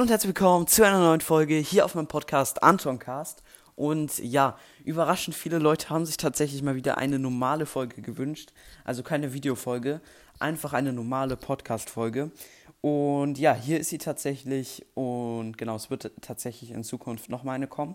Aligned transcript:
Hallo 0.00 0.06
und 0.06 0.12
herzlich 0.12 0.28
willkommen 0.28 0.66
zu 0.66 0.82
einer 0.82 0.98
neuen 0.98 1.20
Folge 1.20 1.56
hier 1.56 1.84
auf 1.84 1.94
meinem 1.94 2.06
Podcast 2.06 2.62
Antoncast. 2.62 3.42
Und 3.76 4.18
ja, 4.18 4.56
überraschend 4.82 5.36
viele 5.36 5.58
Leute 5.58 5.90
haben 5.90 6.06
sich 6.06 6.16
tatsächlich 6.16 6.62
mal 6.62 6.74
wieder 6.74 6.96
eine 6.96 7.18
normale 7.18 7.66
Folge 7.66 8.00
gewünscht. 8.00 8.54
Also 8.82 9.02
keine 9.02 9.34
Videofolge, 9.34 10.00
einfach 10.38 10.72
eine 10.72 10.94
normale 10.94 11.36
Podcast-Folge. 11.36 12.30
Und 12.80 13.38
ja, 13.38 13.52
hier 13.52 13.78
ist 13.78 13.90
sie 13.90 13.98
tatsächlich. 13.98 14.86
Und 14.94 15.58
genau, 15.58 15.76
es 15.76 15.90
wird 15.90 16.10
tatsächlich 16.22 16.70
in 16.70 16.82
Zukunft 16.82 17.28
nochmal 17.28 17.56
eine 17.56 17.66
kommen. 17.66 17.94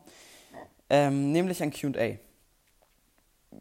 Ähm, 0.92 1.32
nämlich 1.32 1.64
ein 1.64 1.72
QA 1.72 2.20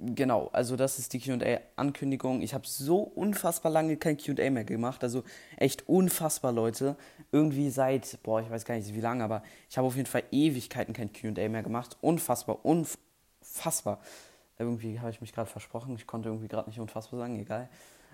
genau, 0.01 0.49
also 0.53 0.77
das 0.77 0.99
ist 0.99 1.13
die 1.13 1.21
QA-Ankündigung. 1.21 2.43
Ich 2.43 2.55
habe 2.55 2.67
so 2.67 2.99
unfassbar 2.99 3.71
lange 3.71 3.97
kein 3.97 4.17
QA 4.17 4.51
mehr 4.51 4.65
gemacht. 4.65 5.03
Also 5.03 5.25
echt 5.57 5.89
unfassbar, 5.89 6.53
Leute. 6.53 6.97
Irgendwie 7.33 7.71
seit, 7.71 8.19
boah, 8.23 8.41
ich 8.41 8.51
weiß 8.51 8.65
gar 8.65 8.75
nicht 8.77 8.95
wie 8.95 9.01
lange, 9.01 9.25
aber 9.25 9.43
ich 9.69 9.79
habe 9.79 9.87
auf 9.87 9.97
jeden 9.97 10.09
Fall 10.09 10.25
Ewigkeiten 10.31 10.95
kein 10.95 11.13
QA 11.13 11.49
mehr 11.49 11.63
gemacht. 11.63 11.97
Unfassbar, 12.01 12.65
unfassbar. 12.65 14.01
Irgendwie 14.59 15.01
habe 15.01 15.11
ich 15.11 15.21
mich 15.21 15.33
gerade 15.33 15.51
versprochen. 15.51 15.95
Ich 15.97 16.07
konnte 16.07 16.29
irgendwie 16.29 16.49
gerade 16.49 16.69
nicht 16.69 16.81
unfassbar 16.81 17.21
sagen, 17.21 17.39
egal. 17.39 17.69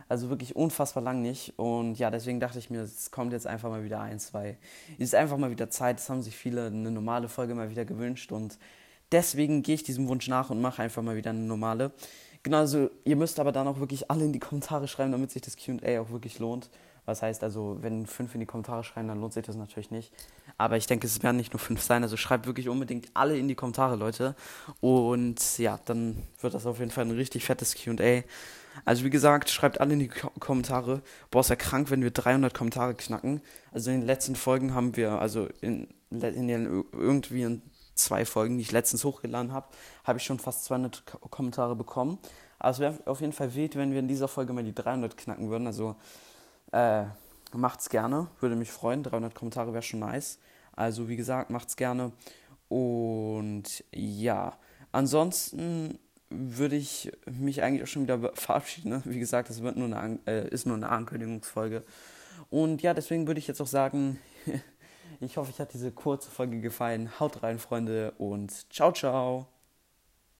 Also 0.08 0.30
wirklich 0.30 0.56
unfassbar 0.56 1.02
lang 1.02 1.22
nicht. 1.22 1.58
Und 1.58 1.98
ja, 1.98 2.10
deswegen 2.10 2.40
dachte 2.40 2.58
ich 2.58 2.70
mir, 2.70 2.80
es 2.80 3.10
kommt 3.10 3.32
jetzt 3.32 3.46
einfach 3.46 3.70
mal 3.70 3.84
wieder 3.84 4.00
eins, 4.00 4.32
weil 4.32 4.56
es 4.94 5.04
ist 5.06 5.14
einfach 5.14 5.36
mal 5.36 5.50
wieder 5.50 5.70
Zeit. 5.70 5.98
Es 5.98 6.08
haben 6.08 6.22
sich 6.22 6.36
viele 6.36 6.66
eine 6.66 6.90
normale 6.90 7.28
Folge 7.28 7.54
mal 7.54 7.70
wieder 7.70 7.84
gewünscht 7.84 8.32
und 8.32 8.58
Deswegen 9.12 9.62
gehe 9.62 9.74
ich 9.74 9.82
diesem 9.82 10.08
Wunsch 10.08 10.28
nach 10.28 10.50
und 10.50 10.60
mache 10.60 10.82
einfach 10.82 11.02
mal 11.02 11.16
wieder 11.16 11.30
eine 11.30 11.40
normale. 11.40 11.92
Genauso, 12.42 12.90
ihr 13.04 13.16
müsst 13.16 13.38
aber 13.38 13.52
dann 13.52 13.68
auch 13.68 13.80
wirklich 13.80 14.10
alle 14.10 14.24
in 14.24 14.32
die 14.32 14.38
Kommentare 14.38 14.88
schreiben, 14.88 15.12
damit 15.12 15.30
sich 15.30 15.42
das 15.42 15.56
QA 15.56 16.00
auch 16.00 16.10
wirklich 16.10 16.38
lohnt. 16.38 16.70
Was 17.04 17.22
heißt 17.22 17.42
also, 17.42 17.78
wenn 17.80 18.06
fünf 18.06 18.34
in 18.34 18.40
die 18.40 18.46
Kommentare 18.46 18.84
schreiben, 18.84 19.08
dann 19.08 19.20
lohnt 19.20 19.32
sich 19.32 19.44
das 19.44 19.56
natürlich 19.56 19.90
nicht. 19.90 20.12
Aber 20.58 20.76
ich 20.76 20.86
denke, 20.86 21.06
es 21.06 21.22
werden 21.22 21.36
nicht 21.36 21.52
nur 21.52 21.60
fünf 21.60 21.82
sein. 21.82 22.02
Also 22.02 22.16
schreibt 22.16 22.46
wirklich 22.46 22.68
unbedingt 22.68 23.08
alle 23.14 23.36
in 23.36 23.48
die 23.48 23.54
Kommentare, 23.54 23.96
Leute. 23.96 24.36
Und 24.80 25.58
ja, 25.58 25.80
dann 25.86 26.22
wird 26.40 26.54
das 26.54 26.66
auf 26.66 26.78
jeden 26.78 26.90
Fall 26.90 27.04
ein 27.04 27.10
richtig 27.10 27.44
fettes 27.44 27.74
QA. 27.74 28.22
Also 28.84 29.04
wie 29.04 29.10
gesagt, 29.10 29.50
schreibt 29.50 29.80
alle 29.80 29.94
in 29.94 29.98
die 29.98 30.08
Ko 30.08 30.30
Kommentare. 30.38 31.02
Boah, 31.30 31.40
ist 31.40 31.50
ja 31.50 31.56
krank, 31.56 31.90
wenn 31.90 32.02
wir 32.02 32.10
300 32.10 32.54
Kommentare 32.54 32.94
knacken. 32.94 33.40
Also 33.72 33.90
in 33.90 34.00
den 34.00 34.06
letzten 34.06 34.36
Folgen 34.36 34.74
haben 34.74 34.96
wir, 34.96 35.12
also 35.12 35.48
in, 35.60 35.88
in 36.10 36.48
den 36.48 36.84
irgendwie 36.92 37.42
in 37.42 37.62
zwei 38.02 38.24
Folgen, 38.24 38.56
die 38.56 38.62
ich 38.62 38.72
letztens 38.72 39.04
hochgeladen 39.04 39.52
habe, 39.52 39.68
habe 40.04 40.18
ich 40.18 40.24
schon 40.24 40.38
fast 40.38 40.64
200 40.64 41.04
Kommentare 41.30 41.76
bekommen. 41.76 42.18
Aber 42.58 42.70
es 42.70 42.78
wäre 42.78 42.98
auf 43.06 43.20
jeden 43.20 43.32
Fall 43.32 43.54
wild, 43.54 43.76
wenn 43.76 43.92
wir 43.92 44.00
in 44.00 44.08
dieser 44.08 44.28
Folge 44.28 44.52
mal 44.52 44.62
die 44.62 44.74
300 44.74 45.16
knacken 45.16 45.50
würden. 45.50 45.66
Also 45.66 45.96
äh, 46.72 47.04
macht's 47.52 47.88
gerne, 47.88 48.28
würde 48.40 48.56
mich 48.56 48.70
freuen. 48.70 49.02
300 49.02 49.34
Kommentare 49.34 49.72
wäre 49.72 49.82
schon 49.82 50.00
nice. 50.00 50.38
Also 50.72 51.08
wie 51.08 51.16
gesagt, 51.16 51.50
macht's 51.50 51.76
gerne. 51.76 52.12
Und 52.68 53.84
ja, 53.92 54.56
ansonsten 54.92 55.98
würde 56.30 56.76
ich 56.76 57.10
mich 57.26 57.62
eigentlich 57.62 57.82
auch 57.82 57.88
schon 57.88 58.02
wieder 58.02 58.32
verabschieden. 58.34 58.90
Ne? 58.90 59.02
Wie 59.04 59.18
gesagt, 59.18 59.50
das 59.50 59.62
wird 59.62 59.76
nur 59.76 59.96
eine, 59.96 60.18
äh, 60.26 60.48
ist 60.48 60.66
nur 60.66 60.76
eine 60.76 60.88
Ankündigungsfolge. 60.88 61.82
Und 62.48 62.82
ja, 62.82 62.94
deswegen 62.94 63.26
würde 63.26 63.38
ich 63.40 63.48
jetzt 63.48 63.60
auch 63.60 63.66
sagen, 63.66 64.18
Ich 65.22 65.36
hoffe, 65.36 65.50
euch 65.50 65.60
hat 65.60 65.74
diese 65.74 65.92
kurze 65.92 66.30
Folge 66.30 66.60
gefallen. 66.60 67.20
Haut 67.20 67.42
rein, 67.42 67.58
Freunde, 67.58 68.12
und 68.18 68.72
ciao, 68.72 68.90
ciao. 68.92 69.46